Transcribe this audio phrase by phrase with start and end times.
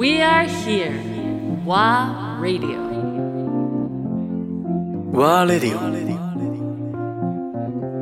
[0.00, 0.96] We are here.
[1.66, 2.80] WA Radio.
[5.12, 5.76] WA Radio.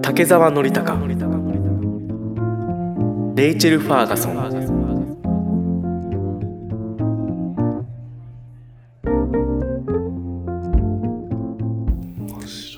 [0.01, 0.97] 竹澤典孝
[3.35, 4.68] レイチェル・ファーガソン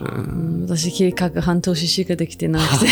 [0.01, 0.05] う。
[0.05, 0.67] ん。
[0.69, 2.87] 私計画半年しかできてなくて。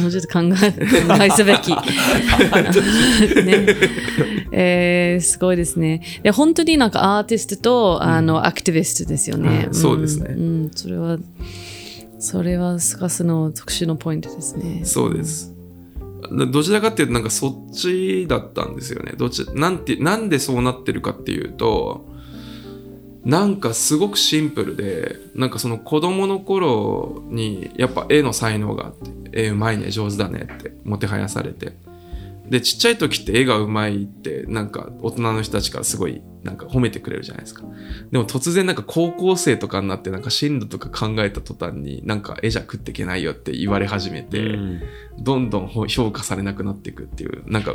[0.00, 0.78] もうちょっと考え考
[1.24, 1.70] えすべき、
[3.44, 3.66] ね。
[4.52, 6.02] えーすごいですね。
[6.22, 9.74] で本当になんかアーティストと、あのアクティビストですよね、うん。
[9.74, 10.34] そうですね。
[10.34, 10.70] んうん。
[10.74, 11.18] それは
[12.18, 14.82] それはスカスの特殊のポイントですね。
[14.84, 15.52] そうです。
[16.50, 19.12] どちらかっていうと、なんかそっちだったんですよね。
[19.16, 22.06] どっち、なんて、なんでそうなってるかっていうと、
[23.24, 31.72] なんかすごくシンプルで、なんかその子供の頃に、やっぱ絵の才能があって、絵うまいね、上手だねって、もてはやされて。
[32.48, 37.62] で、ちっちゃい時って絵がうまいって、なんか大人の人たちからすごい、なんか褒めてくれるじゃないですか。
[38.12, 44.58] でも突然なんか高校生とかになって、なんか進路とか考えた途端に、なんか絵じゃ食っていけないよって言われ始めて、
[45.18, 47.74] どんどんほ評価されなくなっていくっていう、なんか、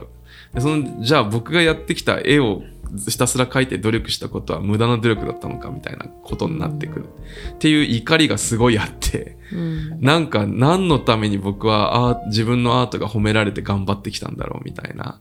[0.53, 2.61] でその、じゃあ僕がやってきた絵を
[3.07, 7.05] ひたすら描いて努力したことは無駄な努力だったのかみたいなことになってくる。
[7.53, 10.01] っていう怒りがすごいあって、うん。
[10.01, 15.19] なんか何のために僕はアー自分のアートが褒められて頑張ってきたんだろうみたいな、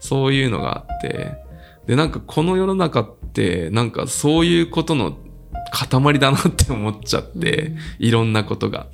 [0.00, 1.51] そういうのがあって、
[1.86, 5.16] で、なんかこの世の中って、なんかそういうことの
[5.72, 8.88] 塊だなって思っちゃって、いろんなことが。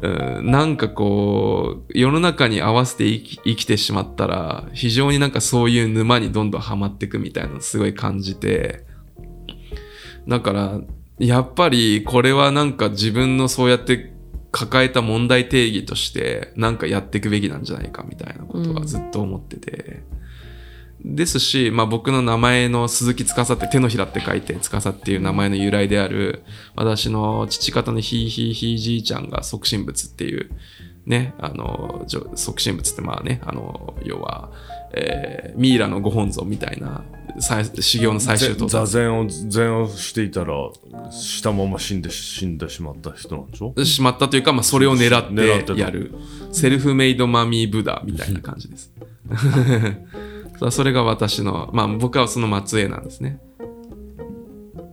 [0.00, 8.84] うん、なんかこう、世の中に合わせて生き生きてしまったら、非常になんかそういう沼にどんどんはまっていくみたいなのすごい感じて、
[10.28, 10.80] だから、
[11.18, 14.12] やっぱりこれはなんか自分のそうやって
[14.52, 20.02] 抱えた問題定義としてなんかやっていくべきなんじゃないかみたいなことはずっと思ってて。
[21.04, 26.42] ですし、まあ僕の名前の鈴木司って手のひらって書いて司っていう名前の由来である
[26.74, 30.50] 私の父方のひいひいひいじいちゃんが即身仏っていう
[31.06, 32.04] ね、あの、
[32.34, 34.50] 即身仏ってまあね、あの、要は、
[34.92, 37.02] えーミイラのご本尊みたいな
[37.40, 40.54] 最修行の最終到座達禅を禅をしていたら
[41.10, 43.84] したまま死んで死んでしまった人なんでしょ？
[43.84, 46.14] しまったというか、まあ、それを狙ってやる。
[46.52, 48.92] セルフメイドマミーブダみたいな感じです。
[50.70, 53.40] それが私の、まあ僕はその末裔なんですね。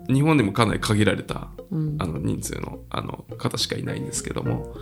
[0.07, 1.49] 日本でもかなり限られた、
[1.97, 4.75] あの人数のあの方しかいないんですけども。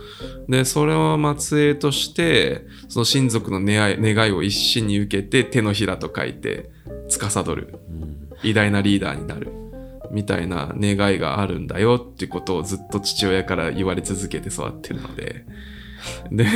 [0.48, 6.70] で、それを末裔として、その親族の願い願いを一心に受けて手のひらと書いて、
[7.08, 7.78] 司る。
[8.42, 9.50] 偉大なリーダーになる。
[10.10, 15.46] みたいな願いがあるんだよっていうことをずっと父親から言われ続けて育ってるので。
[16.30, 16.46] で、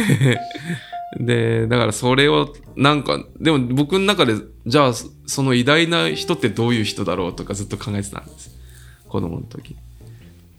[1.19, 4.35] で、だからそれをなんか、でも僕の中で、
[4.67, 4.93] じゃあ
[5.27, 8.51] その偉大な人ってどういう人だろうとかずっと考えてたんです。
[9.09, 9.77] 子供の時。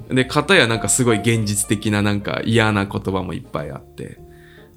[0.10, 4.20] で、片やなんかすごい現実的ななんか嫌な言葉もいっぱいあって。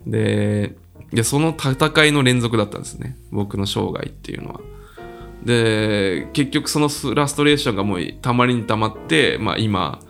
[0.07, 0.77] で、
[1.13, 3.17] でその戦いの連続だったんですね。
[3.31, 4.61] 僕の生涯っていうのは。
[5.45, 10.01] で結局そのフラストレーションがもうたまりにたまって、まあ、今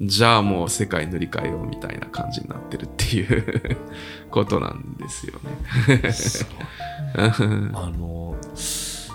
[0.00, 3.76] じゃあもう世界塗り替えようみたいな感じになってるっていう
[4.30, 5.50] ことなんですよね。
[7.74, 8.34] あの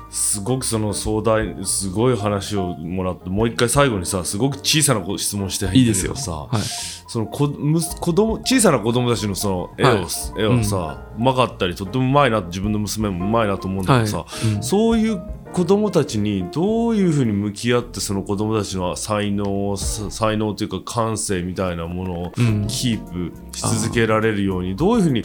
[0.09, 6.15] すごくその壮大すごい話をもらってもう一回最後にさすごく小さなこ質問していいですよ。
[6.15, 6.61] さ、はい、
[7.07, 10.05] その子む子供小さな子供たちのその絵を,、はい。
[10.37, 14.55] 絵をさ、うまかったりとってもうまいな自分の娘もうまいなと思うんだけどさ、はい。
[14.55, 14.63] うん。
[14.63, 15.21] そういう
[15.55, 22.67] 子供たちにどういうふうに向き合ってその子供たちの才能才能というか感性みたいなものをうん。
[22.67, 25.23] キープし続けられるようにどういうふうに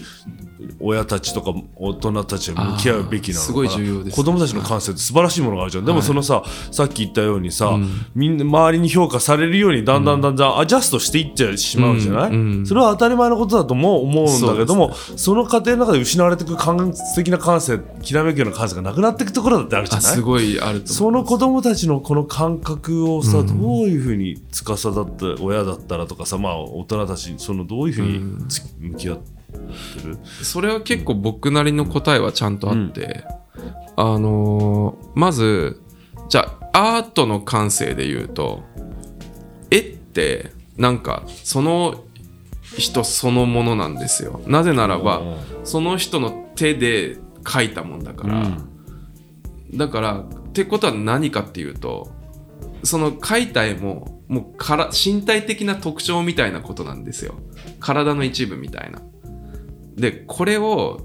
[0.81, 7.89] 親たちとか大人たちは向き合うべきなのすごい重要です子供たちの感性って素晴らしいものがあるじゃん、でもそのささっき言ったようにさ、うん。
[8.15, 20.13] みんな周りに評価されるようにだんだんだんだんアジャストしていっちゃしまうじゃない、うんうんそれは当たり前のことだとも思うんだけどもそそ,、の過程の中で失われていく感素敵な感性きらめくような感性がなくなっていくところだってあるじゃない？
[20.13, 29.40] あすごいあるとその子供たちのこの感覚をさ、うんどういうふうに司だった親だったらとかさまあ大人たちそのどういうふうにつ向き合って
[30.05, 33.25] る、それは結構僕なりの答えはちゃんとあって、
[33.97, 35.81] あのーまず
[36.29, 38.63] じゃあアートの感性で言うと
[39.71, 42.05] 絵ってなんかその
[42.77, 44.41] 人そのものなんですよ。
[44.47, 45.21] なぜならば
[45.65, 48.47] その人の手で描いたもんだから、
[49.75, 52.13] だからってことは何かっていうと
[52.85, 57.35] その描いた絵ももうから身体的な特徴みたいなことなんですよ。
[57.81, 59.03] 体の一部みたいな
[59.97, 61.01] でこれを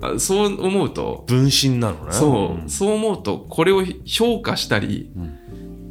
[0.00, 2.12] あそう思うと分身なのね。
[2.12, 5.10] そう、そう思うとこれを評価したり、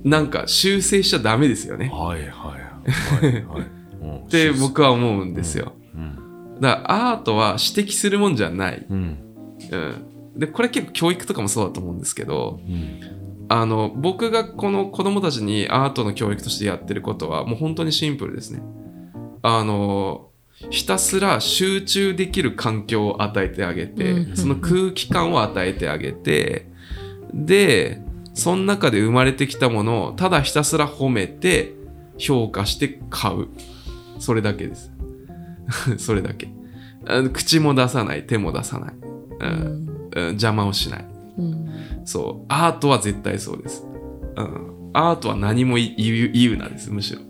[0.03, 1.89] なんか修正しちゃダメですよね。
[1.91, 3.43] はいはいはい。
[3.43, 3.71] はい
[4.01, 4.17] うん。
[4.25, 6.59] って僕は思うんですよ、うん。
[6.61, 9.17] だからアートは指摘するもんじゃない、うん。
[9.71, 9.77] う
[10.35, 12.99] ん、でこれ結構教育とかもそうだと思うんですけどうん。
[13.47, 18.61] あの僕がこの子供たちにアートの教育としてやってることはもう本当にシンプルですね。
[19.41, 20.29] あの
[20.69, 24.37] ひたすら集中できる環境を与えてあげて、うん。
[24.37, 26.67] その空気感を与えてあげて
[27.33, 28.01] で
[28.33, 31.73] その中で生まれてきたものをただひたすら褒めて
[32.17, 33.47] 評価して買う。
[34.19, 34.91] それだけです。
[35.97, 36.47] それだけ。
[37.33, 38.93] 口も出さない手も出さない、
[39.39, 40.09] うん。
[40.15, 40.25] うん。
[40.29, 41.05] 邪魔をしない。
[41.37, 41.69] うん。
[42.05, 42.45] そう。
[42.47, 43.85] アートは絶対そうです、
[44.37, 47.21] うん、アートは何も言うなですむしろ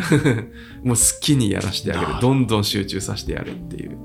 [0.84, 2.20] もう好きにやらせてあげる。
[2.20, 3.98] どんどん集中させてやるっていう。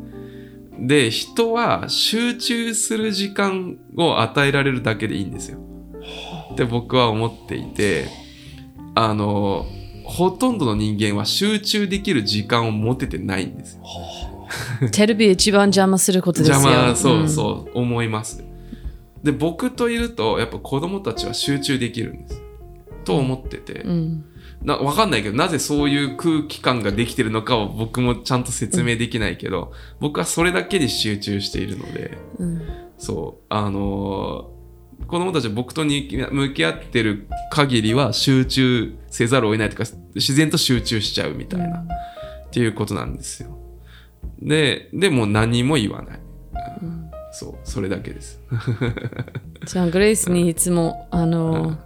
[0.80, 5.60] で人は集中する時間を与えられるだけでいいんですよ。
[6.54, 8.08] って僕は思っていて
[8.96, 9.66] あの
[10.04, 13.84] ほとんどの人間は集中できる時間を持ててないんですよ。
[14.92, 16.58] テレビ一番邪魔することですよ。
[16.58, 17.30] 邪魔そううん。
[17.30, 18.44] そう思います。
[19.24, 22.42] で僕といるとやっぱ子供たちは集中できるんです。
[23.06, 24.26] と思ってて、うん
[24.64, 32.62] なわかんないけどなぜそういう空気感ができてるのかを僕もちゃんと説明できないけど、僕はそれだけに集中しているのでうん。
[32.98, 34.54] そうあのー
[35.08, 41.80] 子供たちは僕とに向き合ってる限りは集中せざるを得ないというか自然と集中しちゃうみたいな、
[42.48, 43.58] っていうことなんですよ。
[44.42, 46.20] ででも何も言わない、
[46.82, 47.12] うん。
[47.32, 48.40] そうそれだけです。
[49.66, 51.78] じゃあグレイスにいつもあの、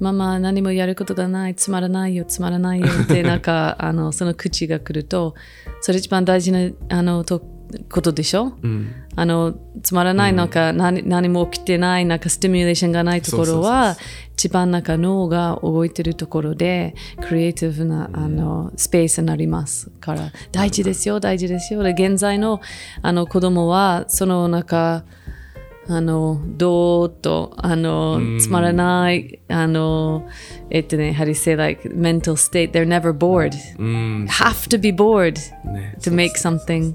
[0.00, 5.34] ママ何もやることがないつまらないよつまらないよってなんか あのその口が来ると
[5.80, 7.42] それ一番大事なあのと
[7.88, 8.52] ことでしょ？
[8.62, 8.92] うん。
[9.16, 10.48] あのつまらないなん。
[10.48, 13.96] か、何何も起きてないなんかスティミュレーションがないところは
[14.34, 20.32] 一番なんか脳が動いてるところでクリエイティブな、あのスペースになりますから。
[20.52, 21.82] 大事ですよ大事ですよ。
[21.82, 22.60] で現在の
[23.00, 25.04] あの子供はその中
[25.88, 30.28] あの、どーっと、あの、つまらない、あの、
[30.70, 32.70] えっとね、how do you say like mental state?
[32.70, 33.52] They're never bored.
[33.78, 35.34] うん Have to be bored
[35.72, 36.94] ね to make something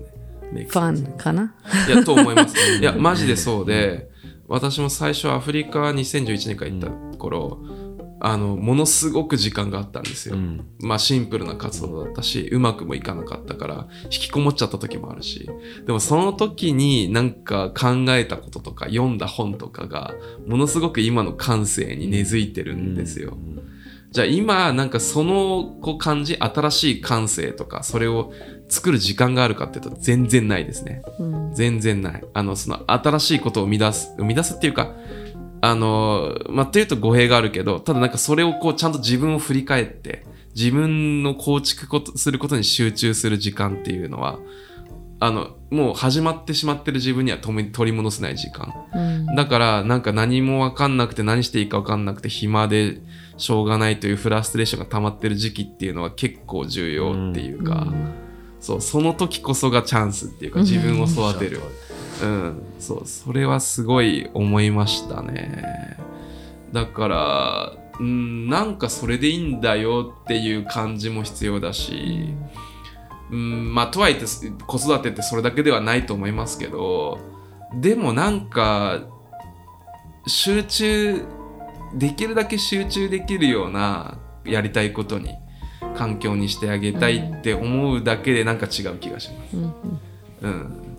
[0.69, 1.54] fun かな
[1.88, 2.56] いや、と思います。
[2.80, 4.07] いや、マジでそうで、
[4.48, 7.60] 私も最初アフリカ2011年から行った頃、
[8.29, 10.35] あの、ものすごく時間があったんですよ。
[10.35, 10.65] うん。
[10.81, 15.50] まあシンプルな活動だったし、うまくもいかなかったから、引きこもっちゃった時もあるし、
[15.85, 20.13] でもその時になんか考えたこととか読んだ本とかが、
[20.45, 23.38] ものすごく今の感性に根付いてるんですよ。
[24.12, 28.31] じゃあ今なんかそのこう感じ新しい感性とかそれを
[28.69, 31.01] 作る時間があるかっていうと全然ないですね、
[31.53, 32.24] 全然ない。
[32.33, 34.94] あのその新しいことを生み出す生み出すっていうか
[35.62, 40.25] あのまあっていうと語弊があるけどただなんかそれをこうちゃんと自分を振り返って
[40.56, 44.39] 自分の構築ことすることに集中する時間っていうのは
[45.19, 48.74] あのもう始まってしまってる自分には取り戻せない時間。
[49.36, 53.01] だからなんか何も分かんなくて何していいか分かんなくて暇で
[53.38, 57.88] しょうがないというフラストレーションが溜まってる時期っていうのは結構重要っていうか、
[58.60, 61.63] そうその時こそがチャンスっていうか自分を育てる、うん、
[62.79, 65.97] そうそれはすごい思いましたね。
[66.74, 72.33] だからうんなんかそれでいいんだよっていう感じも必要だし、
[73.31, 74.25] うん、まあとはいって
[74.65, 77.19] 子育てってそれだけではないと思いますけど
[77.74, 79.01] でもなんか
[80.27, 81.25] 集中
[81.95, 85.36] できるだけ集中できるようなやりたいことに
[85.95, 89.57] 環境にしてあげたいって思うだけでなんか違う気がします。
[90.41, 90.97] うん、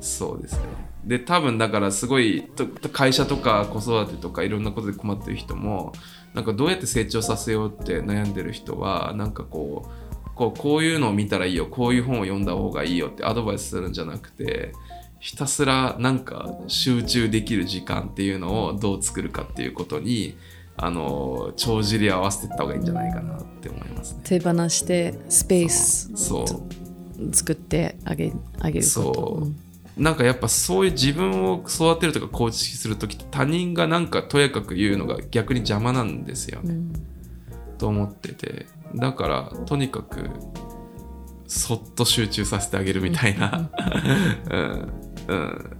[0.00, 0.62] そうですね。
[1.04, 5.92] で多分だからすごいと会社とか子育てとかいろんなことで困ってる人も
[6.34, 14.72] なんかどうやって成長させようって悩んでる人はなんかこうこうこういうのを見たらいいよこういう本を読んだ方がいいよってアドバイスするんじゃなくて
[15.20, 20.36] ひたすらなんか集中できる時間っていうのをどう作るかっていうことに
[20.76, 24.20] あの帳尻合わせていった方がいいんじゃないかなって思いますね。
[24.24, 27.34] 手放してスペースそう。
[27.34, 29.14] 作ってあげあげること。
[29.14, 29.65] そう
[29.96, 36.74] なんかやっぱそういう自分を育てるとか構築する時って他人がなんかとやかく言うのが逆に邪魔なんですよね、
[37.78, 38.66] と思ってて。
[38.94, 40.30] だからとにかく
[41.46, 43.70] そっと集中させてあげるみたいな。
[44.50, 44.92] うん。
[45.28, 45.76] うん。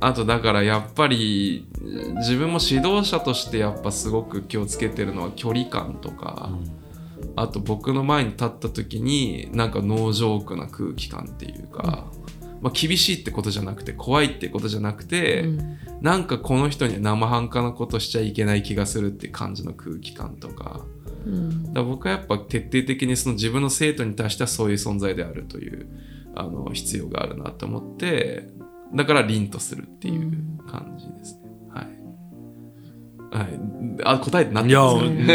[0.00, 1.68] あとだからやっぱり
[2.16, 6.50] 自分も指導者としてやっぱすごく気をつけてるのは距離感とか、
[7.36, 12.06] あと僕の前に立った時になんかノージョークな空気感っていうか、
[12.62, 15.44] まあ、厳しいってことじゃなくて怖いってことじゃなくて、
[16.00, 20.84] なんかこの人には生半可なことしちゃいけない気がするって感じの空気感とか,、だか
[21.74, 25.88] ら僕はやっぱ徹底的にその自分の生徒に対してはそういう存在であるという
[26.36, 28.48] あの必要があるなと思って
[28.94, 31.41] だから凛とするっていう感じですね。
[33.32, 33.50] はい、はい、
[34.04, 34.80] あ答えって何いや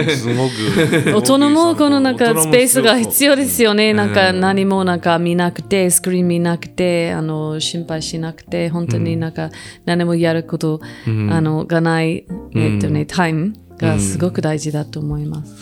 [0.04, 0.34] ですか？
[0.34, 1.16] ねすごく。
[1.18, 3.92] 大人もこのなんかスペースが必要ですよね。
[3.92, 3.96] ん。
[3.96, 9.50] なんか何もなんか見なくて、スクリーン見なくて、あの心配しなくて、本当になんか
[9.86, 12.26] 何もやること、あのがない、
[12.56, 15.54] えっとね、タイムがすごく大事だと思います。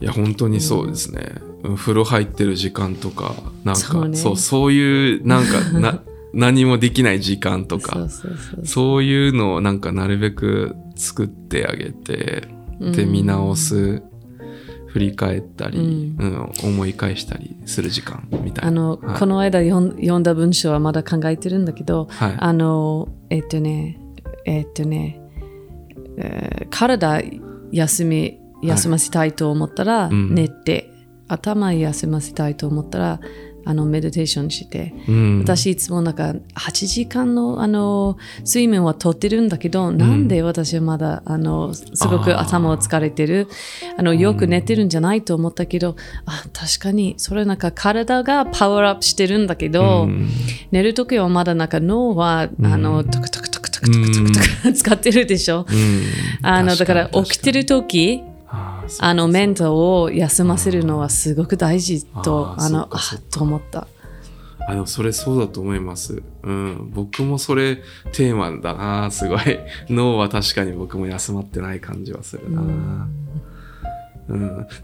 [0.00, 1.32] いや本当にそうですね、
[1.64, 1.76] うん。
[1.76, 3.34] 風呂入ってる時間とか
[3.64, 6.00] なんかそそうう,、ねそういうなんかな
[6.34, 8.08] 何もできない時間とか。
[8.64, 12.48] そういうのをなんかなるべく作ってあげて、
[12.80, 14.02] で見直す
[14.88, 16.52] 振り返ったり、うん。
[16.64, 18.68] 思い返したりする時間みたいな。
[18.68, 19.18] あの、はい。
[19.18, 22.34] この間読んだ文章はまだ考えてるんだけど、はい。
[22.38, 24.00] あの、えっとね、
[24.44, 25.20] えっとね、
[26.16, 27.22] えー体
[27.70, 30.34] 休み、休ませたいと思ったら、ん。
[30.34, 30.90] 寝て、
[31.28, 33.20] 頭休ませたいと思ったら、
[33.68, 35.38] あの、メディテーションして、うん。
[35.40, 43.46] 私いつもなんか8時間のあの睡眠はとってるんだけど、なんで私はまだあのすごく頭を疲れてる
[43.98, 50.08] あのよく寝てるんじゃないと思ったけど、あ確かにそれなんか体がパワーアップしてるんだけど、
[50.70, 55.66] 寝る時はまだなんか脳は、あのトクトクトクトクトクトクトク使ってるでしょ、
[56.40, 58.22] あのだから起きてる時
[59.00, 62.98] あのメンタルを休ませるのはすごく大事とあのあ
[63.30, 63.86] と思った。
[64.68, 66.22] あでもそれそうだと思います。
[66.42, 66.90] うん。
[66.92, 67.76] 僕もそれ
[68.12, 69.10] テーマだな。
[69.10, 69.40] すごい。
[69.88, 72.60] 脳は確かに僕も休まってない感じはするな。
[72.60, 73.10] うん。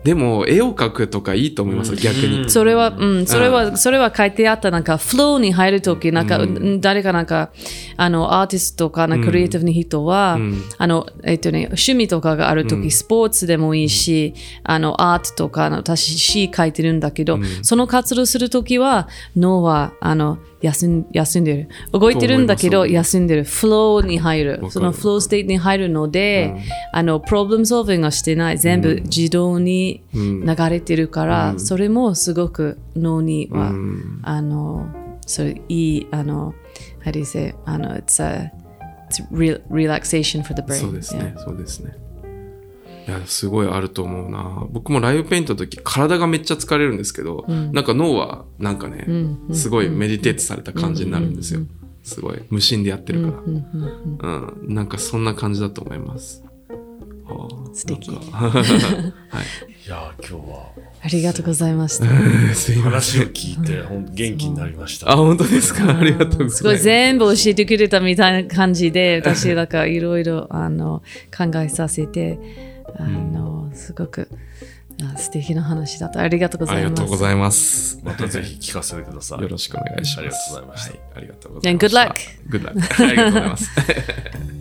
[0.05, 2.49] でも、絵を描くとかいいと思います、逆に。
[2.49, 6.81] それは、うん、それは、それは書いてあった、なんか、フローに入るとき、なんか、うん。
[6.81, 7.51] 誰かなんか、
[7.97, 9.21] あの、アーティストとか、なん。
[9.21, 10.39] かクリエイティブな人は、
[10.79, 21.69] あの、えっとね、趣味とかがあるとき、スポーツでもいいし、あの、アートとか、あの私、詩書いてるんだけど、その活動するときは、脳は、あの、休ん休んでる。
[21.93, 23.45] 動いてるんだけど、休んでる。
[23.45, 24.63] フローに入る。
[24.71, 26.55] そのフローステートに入るので、
[26.93, 28.59] あの、プロブレムソルビングはしてない。
[28.59, 33.73] 全部自動に流れてるから、それもすごく脳には、
[34.23, 34.87] あの、
[35.27, 36.55] そういい、あの、
[37.05, 38.53] how do you say, あの、it's a,
[39.11, 40.81] it's re relaxation for the brain.
[40.81, 41.97] そうですね、そうですね。
[43.07, 44.67] いや、すごいあると思うな。
[44.71, 49.07] 僕もライブペイントの時、体がめっちゃ疲れるんですけど、なんか脳は、なんかね、
[49.53, 51.61] すごいメディテートされた感じになるんですよ。
[52.03, 52.43] すごい。
[52.51, 53.43] 無心でやってるから。
[53.45, 54.75] うん。
[54.75, 56.45] なんかそんな感じだと思います。
[57.27, 58.63] はあ素敵なんか はい。
[59.87, 60.69] いやー今日は
[61.03, 62.07] ありがとうございました。
[62.55, 63.21] すいません。
[63.21, 65.99] 話を聞いてほん元気になりましたあ、本当ですか？
[65.99, 66.57] ありがとうございます。
[66.59, 71.03] すごい全部教えてくれたみたいな感じで、私だからいろいろあの
[71.37, 72.39] 考えさせて、
[72.99, 74.29] あの、すごく
[75.03, 76.21] あ素敵な話だった。
[76.21, 77.03] ありがとうごありがざいます。
[77.03, 78.01] とうございます。
[78.05, 80.23] またぜひ聞かせてくださいよろしくお願いします。
[80.23, 81.99] ありがとうございましたはい、ありがとうございました。
[81.99, 82.15] good luck.
[82.49, 83.05] Good luck.
[83.05, 83.71] ありがとうございます。